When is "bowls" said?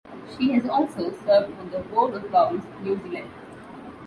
2.31-2.63